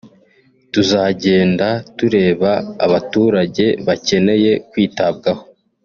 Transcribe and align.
tuzagenda 0.73 1.67
tureba 1.97 2.51
abaturage 2.85 3.65
bakeneye 3.85 4.51
kwitabwabo 4.69 5.43